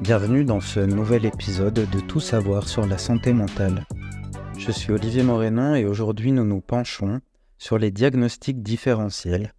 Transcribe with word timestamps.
Bienvenue 0.00 0.46
dans 0.46 0.62
ce 0.62 0.80
nouvel 0.80 1.26
épisode 1.26 1.74
de 1.74 2.00
Tout 2.00 2.20
savoir 2.20 2.66
sur 2.66 2.86
la 2.86 2.96
santé 2.96 3.34
mentale. 3.34 3.86
Je 4.56 4.72
suis 4.72 4.92
Olivier 4.92 5.22
Morénon 5.22 5.74
et 5.74 5.84
aujourd'hui 5.84 6.32
nous 6.32 6.46
nous 6.46 6.62
penchons 6.62 7.20
sur 7.58 7.76
les 7.76 7.90
diagnostics 7.90 8.62
différentiels, 8.62 9.52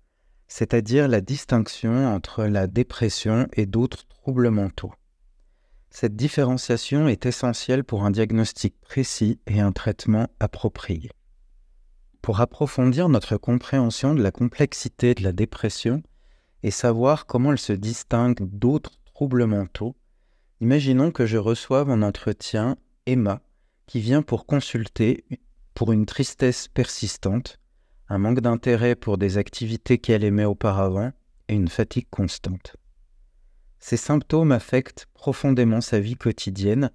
c'est-à-dire 0.48 1.08
la 1.08 1.22
distinction 1.22 2.08
entre 2.08 2.46
la 2.46 2.66
dépression 2.66 3.48
et 3.54 3.68
d'autres 3.68 4.08
troubles 4.08 4.50
mentaux. 4.50 4.92
Cette 5.91 6.16
différenciation 6.16 7.08
est 7.08 7.28
essentielle 7.28 7.84
pour 7.84 8.04
un 8.04 8.10
diagnostic 8.10 8.73
précis 8.82 9.39
et 9.46 9.62
un 9.62 9.71
traitement 9.71 10.28
approprié. 10.39 11.12
Pour 12.23 12.42
approfondir 12.42 13.10
notre 13.10 13.38
compréhension 13.38 14.16
de 14.16 14.23
la 14.23 14.32
complexité 14.32 15.14
de 15.14 15.21
la 15.21 15.34
dépression 15.34 16.02
et 16.64 16.71
savoir 16.71 17.28
comment 17.28 17.52
elle 17.52 17.60
se 17.60 17.73
distingue 17.73 18.39
d'autres 18.42 18.98
troubles 19.05 19.46
mentaux, 19.46 19.96
imaginons 20.62 21.12
que 21.12 21.25
je 21.25 21.38
reçoive 21.38 21.89
en 21.89 22.04
entretien 22.04 22.78
Emma 23.07 23.42
qui 23.88 24.00
vient 24.00 24.21
pour 24.21 24.46
consulter 24.46 25.25
pour 25.74 25.92
une 25.92 26.06
tristesse 26.06 26.68
persistante, 26.68 27.60
un 28.07 28.20
manque 28.20 28.42
d'intérêt 28.42 28.96
pour 28.96 29.18
des 29.18 29.37
activités 29.37 29.97
qu'elle 29.97 30.24
aimait 30.24 30.46
auparavant 30.46 31.11
et 31.47 31.56
une 31.56 31.68
fatigue 31.68 32.08
constante. 32.09 32.78
Ces 33.80 33.97
symptômes 33.97 34.52
affectent 34.52 35.08
profondément 35.14 35.81
sa 35.81 36.00
vie 36.00 36.16
quotidienne 36.16 36.92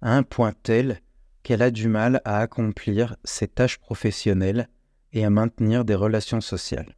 à 0.00 0.16
un 0.16 0.22
point 0.22 0.52
tel 0.62 1.00
qu'elle 1.42 1.62
a 1.62 1.72
du 1.72 1.88
mal 1.88 2.20
à 2.24 2.38
accomplir 2.38 3.16
ses 3.24 3.48
tâches 3.48 3.78
professionnelles 3.78 4.68
et 5.12 5.24
à 5.24 5.30
maintenir 5.30 5.84
des 5.84 5.96
relations 5.96 6.40
sociales. 6.40 6.94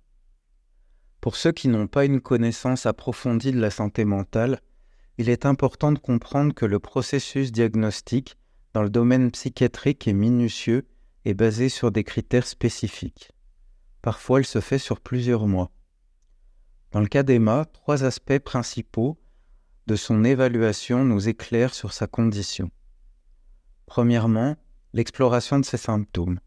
Pour 1.22 1.36
ceux 1.36 1.52
qui 1.52 1.68
n'ont 1.68 1.86
pas 1.86 2.04
une 2.04 2.20
connaissance 2.20 2.84
approfondie 2.84 3.52
de 3.52 3.60
la 3.60 3.70
santé 3.70 4.04
mentale, 4.04 4.60
il 5.20 5.28
est 5.28 5.44
important 5.44 5.92
de 5.92 5.98
comprendre 5.98 6.54
que 6.54 6.64
le 6.64 6.78
processus 6.78 7.52
diagnostique 7.52 8.38
dans 8.72 8.82
le 8.82 8.88
domaine 8.88 9.30
psychiatrique 9.30 10.08
est 10.08 10.14
minutieux 10.14 10.86
et 11.26 11.34
basé 11.34 11.68
sur 11.68 11.92
des 11.92 12.04
critères 12.04 12.46
spécifiques. 12.46 13.30
Parfois, 14.00 14.40
il 14.40 14.46
se 14.46 14.62
fait 14.62 14.78
sur 14.78 14.98
plusieurs 14.98 15.46
mois. 15.46 15.72
Dans 16.92 17.00
le 17.00 17.06
cas 17.06 17.22
d'Emma, 17.22 17.66
trois 17.66 18.02
aspects 18.04 18.38
principaux 18.38 19.20
de 19.86 19.94
son 19.94 20.24
évaluation 20.24 21.04
nous 21.04 21.28
éclaire 21.28 21.74
sur 21.74 21.92
sa 21.92 22.06
condition. 22.06 22.70
Premièrement, 23.84 24.56
l'exploration 24.94 25.58
de 25.58 25.66
ses 25.66 25.76
symptômes. 25.76 26.40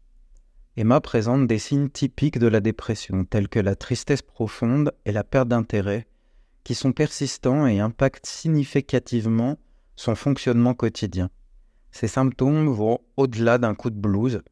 Emma 0.76 1.00
présente 1.00 1.46
des 1.46 1.60
signes 1.60 1.90
typiques 1.90 2.40
de 2.40 2.48
la 2.48 2.58
dépression, 2.58 3.24
tels 3.24 3.48
que 3.48 3.60
la 3.60 3.76
tristesse 3.76 4.22
profonde 4.22 4.92
et 5.04 5.12
la 5.12 5.22
perte 5.22 5.46
d'intérêt, 5.46 6.08
qui 6.64 6.74
sont 6.74 6.92
persistants 6.92 7.66
et 7.66 7.80
impactent 7.80 8.26
significativement 8.26 9.58
son 9.96 10.14
fonctionnement 10.14 10.74
quotidien. 10.74 11.30
Ces 11.92 12.08
symptômes 12.08 12.68
vont 12.68 12.98
au-delà 13.16 13.58
d'un 13.58 13.74
coup 13.74 13.90
de 13.90 14.00
blues 14.00 14.42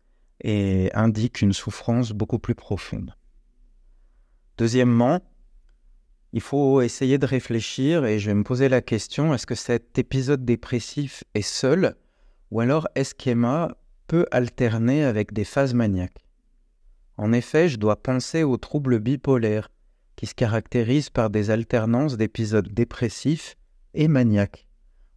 et 0.44 0.90
indiquent 0.94 1.40
une 1.40 1.52
souffrance 1.52 2.12
beaucoup 2.12 2.38
plus 2.38 2.54
profonde. 2.54 3.16
Deuxièmement, 4.58 5.20
il 6.32 6.40
faut 6.40 6.80
essayer 6.80 7.18
de 7.18 7.26
réfléchir 7.26 8.04
et 8.04 8.18
je 8.18 8.30
vais 8.30 8.34
me 8.34 8.44
poser 8.44 8.68
la 8.68 8.80
question, 8.80 9.34
est-ce 9.34 9.46
que 9.46 9.54
cet 9.54 9.98
épisode 9.98 10.44
dépressif 10.44 11.24
est 11.34 11.42
seul 11.42 11.96
ou 12.50 12.60
alors 12.60 12.88
est-ce 12.94 13.14
qu'Emma 13.14 13.76
peut 14.06 14.26
alterner 14.30 15.04
avec 15.04 15.32
des 15.32 15.44
phases 15.44 15.74
maniaques? 15.74 16.26
En 17.16 17.32
effet, 17.32 17.68
je 17.68 17.76
dois 17.76 18.02
penser 18.02 18.42
aux 18.42 18.56
troubles 18.56 18.98
bipolaires 18.98 19.70
qui 20.16 20.26
se 20.26 20.34
caractérisent 20.34 21.10
par 21.10 21.30
des 21.30 21.50
alternances 21.50 22.16
d'épisodes 22.16 22.68
dépressifs 22.68 23.56
et 23.94 24.08
maniaques, 24.08 24.66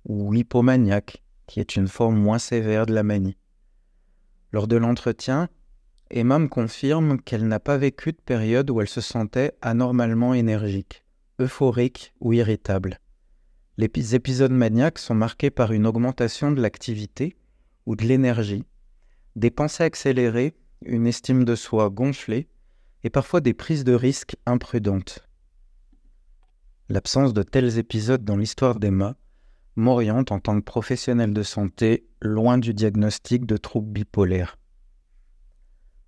ou 0.06 0.34
hypomaniaques, 0.34 1.24
qui 1.48 1.60
est 1.60 1.76
une 1.76 1.88
forme 1.88 2.18
moins 2.18 2.40
sévère 2.40 2.86
de 2.86 2.94
la 2.94 3.04
manie. 3.04 3.38
Lors 4.52 4.68
de 4.68 4.78
l'entretien, 4.78 5.50
Emma 6.10 6.40
me 6.40 6.48
confirme 6.48 7.20
qu'elle 7.20 7.48
n'a 7.48 7.60
pas 7.60 7.78
vécu 7.78 8.11
de 8.11 8.22
période 8.23 8.70
où 8.70 8.82
elle 8.82 8.88
se 8.88 9.02
sentait 9.02 9.54
anormalement 9.61 10.34
énergique 10.34 11.05
euphorique 11.39 12.14
ou 12.20 12.34
irritable. 12.34 13.00
Les 13.78 14.16
épisodes 14.16 14.52
maniaques 14.52 15.00
sont 15.00 15.16
marqués 15.16 15.50
par 15.50 15.73
une 15.73 15.86
augmentation 15.86 16.52
de 16.52 16.61
l'activité 16.61 17.36
ou 17.86 17.95
de 17.95 18.05
l'énergie, 18.05 18.64
des 19.36 19.52
pensées 19.52 19.84
accélérées, 19.84 20.55
une 20.86 21.08
estime 21.08 21.44
de 21.44 21.55
soi 21.55 21.89
gonflée 21.89 22.48
et 23.05 23.11
parfois 23.11 23.39
des 23.39 23.54
prises 23.54 23.83
de 23.83 23.93
risques 23.93 24.36
imprudentes. 24.48 25.20
L'absence 26.89 27.33
de 27.33 27.43
tels 27.43 27.77
épisodes 27.77 28.26
dans 28.26 28.36
l'histoire 28.36 28.80
d'Emma 28.80 29.16
m'oriente 29.76 30.32
en 30.32 30.39
tant 30.39 30.60
que 30.60 30.66
professionnel 30.66 31.32
de 31.32 31.43
santé 31.43 32.08
loin 32.20 32.58
du 32.58 32.73
diagnostic 32.73 33.45
de 33.45 33.58
troubles 33.58 33.92
bipolaires. 33.92 34.58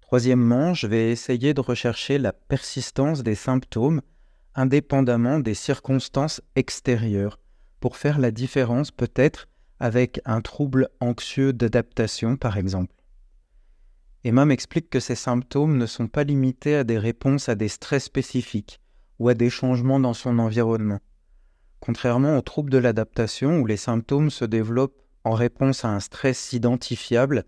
Troisièmement, 0.02 0.74
je 0.74 0.88
vais 0.88 1.12
essayer 1.12 1.54
de 1.54 1.62
rechercher 1.62 2.18
la 2.18 2.34
persistance 2.34 3.22
des 3.22 3.36
symptômes 3.36 4.02
indépendamment 4.56 5.40
des 5.40 5.54
circonstances 5.54 6.42
extérieures, 6.56 7.40
pour 7.80 7.96
faire 7.96 8.18
la 8.18 8.32
différence 8.32 8.90
peut-être 8.90 9.48
avec 9.80 10.20
un 10.26 10.42
trouble 10.42 10.90
anxieux 11.00 11.54
d'adaptation 11.54 12.38
par 12.38 12.58
exemple. 12.58 12.97
Emma 14.28 14.44
m'explique 14.44 14.90
que 14.90 15.00
ces 15.00 15.16
symptômes 15.16 15.78
ne 15.78 15.86
sont 15.86 16.10
pas 16.10 16.26
limités 16.26 16.76
à 16.76 16.84
des 16.84 16.98
réponses 16.98 17.48
à 17.48 17.56
des 17.56 17.70
stress 17.70 18.04
spécifiques 18.04 18.82
ou 19.20 19.30
à 19.30 19.34
des 19.34 19.50
changements 19.50 20.02
dans 20.02 20.14
son 20.14 20.38
environnement. 20.38 21.00
Contrairement 21.80 22.38
aux 22.38 22.42
troubles 22.42 22.70
de 22.70 22.78
l'adaptation 22.78 23.60
où 23.60 23.66
les 23.66 23.78
symptômes 23.78 24.30
se 24.30 24.44
développent 24.44 25.02
en 25.24 25.32
réponse 25.32 25.86
à 25.86 25.92
un 25.92 26.02
stress 26.02 26.52
identifiable 26.52 27.46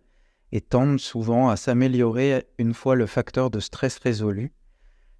et 0.53 0.61
tendent 0.61 1.01
souvent 1.01 1.49
à 1.49 1.57
s'améliorer 1.57 2.45
une 2.57 2.73
fois 2.73 2.95
le 2.95 3.07
facteur 3.07 3.49
de 3.49 3.59
stress 3.59 3.97
résolu, 3.97 4.53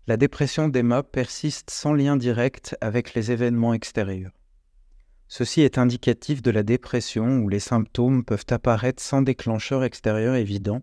la 0.08 0.16
dépression 0.16 0.70
d'Emma 0.70 1.04
persiste 1.04 1.72
sans 1.72 1.92
lien 1.92 2.16
direct 2.16 2.78
avec 2.80 3.14
les 3.16 3.34
événements 3.34 3.74
extérieurs. 3.74 4.32
Ceci 5.28 5.60
est 5.60 5.78
indicatif 5.78 6.42
de 6.42 6.52
la 6.52 6.64
dépression 6.64 7.40
où 7.40 7.50
les 7.50 7.60
symptômes 7.60 8.24
peuvent 8.24 8.46
apparaître 8.50 9.04
sans 9.04 9.22
déclencheur 9.22 9.84
extérieur 9.84 10.36
évident 10.36 10.82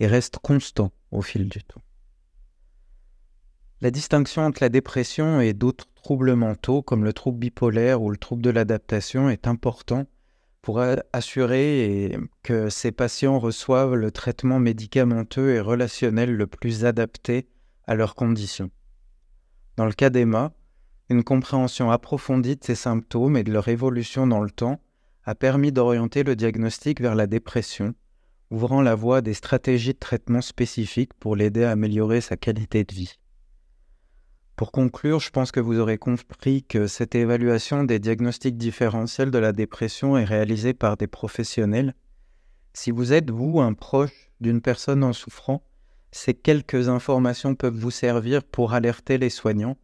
et 0.00 0.06
restent 0.06 0.38
constants 0.38 0.92
au 1.12 1.22
fil 1.22 1.48
du 1.48 1.62
temps. 1.62 1.82
La 3.82 3.90
distinction 3.90 4.42
entre 4.42 4.62
la 4.62 4.68
dépression 4.68 5.40
et 5.40 5.52
d'autres 5.52 5.86
troubles 5.94 6.34
mentaux 6.34 6.82
comme 6.82 7.04
le 7.04 7.12
trouble 7.12 7.38
bipolaire 7.38 8.02
ou 8.02 8.10
le 8.10 8.16
trouble 8.16 8.42
de 8.42 8.50
l'adaptation 8.50 9.30
est 9.30 9.46
important 9.46 10.06
pour 10.62 10.82
assurer 11.12 12.18
que 12.42 12.68
ces 12.68 12.92
patients 12.92 13.38
reçoivent 13.38 13.94
le 13.94 14.10
traitement 14.10 14.58
médicamenteux 14.58 15.54
et 15.54 15.60
relationnel 15.60 16.36
le 16.36 16.46
plus 16.46 16.84
adapté 16.84 17.48
à 17.86 17.94
leurs 17.94 18.14
conditions. 18.14 18.70
Dans 19.76 19.86
le 19.86 19.92
cas 19.92 20.10
d'Emma, 20.10 20.52
une 21.08 21.24
compréhension 21.24 21.90
approfondie 21.90 22.56
de 22.56 22.64
ces 22.64 22.74
symptômes 22.74 23.36
et 23.38 23.42
de 23.42 23.52
leur 23.52 23.68
évolution 23.68 24.26
dans 24.26 24.40
le 24.40 24.50
temps 24.50 24.82
a 25.24 25.34
permis 25.34 25.72
d'orienter 25.72 26.22
le 26.22 26.36
diagnostic 26.36 27.00
vers 27.00 27.14
la 27.14 27.26
dépression, 27.26 27.94
ouvrant 28.50 28.82
la 28.82 28.94
voie 28.94 29.18
à 29.18 29.20
des 29.20 29.34
stratégies 29.34 29.94
de 29.94 29.98
traitement 29.98 30.40
spécifiques 30.40 31.14
pour 31.14 31.36
l'aider 31.36 31.64
à 31.64 31.70
améliorer 31.70 32.20
sa 32.20 32.36
qualité 32.36 32.84
de 32.84 32.94
vie. 32.94 33.14
Pour 34.56 34.72
conclure, 34.72 35.20
je 35.20 35.30
pense 35.30 35.52
que 35.52 35.60
vous 35.60 35.78
aurez 35.78 35.96
compris 35.96 36.62
que 36.64 36.86
cette 36.86 37.14
évaluation 37.14 37.84
des 37.84 37.98
diagnostics 37.98 38.58
différentiels 38.58 39.30
de 39.30 39.38
la 39.38 39.52
dépression 39.52 40.18
est 40.18 40.24
réalisée 40.24 40.74
par 40.74 40.96
des 40.98 41.06
professionnels. 41.06 41.94
Si 42.74 42.90
vous 42.90 43.12
êtes, 43.12 43.30
vous, 43.30 43.60
un 43.60 43.72
proche 43.72 44.30
d'une 44.40 44.60
personne 44.60 45.02
en 45.02 45.12
souffrant, 45.12 45.62
ces 46.12 46.34
quelques 46.34 46.88
informations 46.88 47.54
peuvent 47.54 47.74
vous 47.74 47.90
servir 47.90 48.42
pour 48.44 48.74
alerter 48.74 49.16
les 49.16 49.30
soignants, 49.30 49.78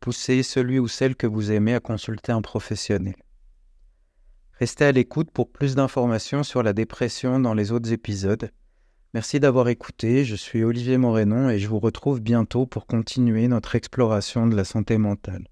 pousser 0.00 0.42
celui 0.42 0.78
ou 0.78 0.88
celle 0.88 1.16
que 1.16 1.26
vous 1.26 1.52
aimez 1.52 1.74
à 1.74 1.80
consulter 1.80 2.32
un 2.32 2.42
professionnel. 2.42 3.14
Restez 4.60 4.84
à 4.84 4.92
l'écoute 4.92 5.30
pour 5.30 5.50
plus 5.50 5.74
d'informations 5.74 6.42
sur 6.42 6.62
la 6.62 6.74
dépression 6.74 7.40
dans 7.40 7.54
les 7.54 7.72
autres 7.72 7.94
épisodes. 7.94 8.50
Merci 9.14 9.40
d'avoir 9.40 9.68
écouté, 9.68 10.22
je 10.26 10.36
suis 10.36 10.64
Olivier 10.64 10.98
Morénon 10.98 11.48
et 11.48 11.58
je 11.58 11.66
vous 11.66 11.78
retrouve 11.78 12.20
bientôt 12.20 12.66
pour 12.66 12.86
continuer 12.86 13.48
notre 13.48 13.74
exploration 13.74 14.46
de 14.46 14.54
la 14.54 14.64
santé 14.64 14.98
mentale. 14.98 15.48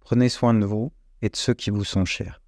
Prenez 0.00 0.30
soin 0.30 0.54
de 0.54 0.64
vous 0.64 0.90
et 1.20 1.28
de 1.28 1.36
ceux 1.36 1.52
qui 1.52 1.68
vous 1.68 1.84
sont 1.84 2.06
chers. 2.06 2.39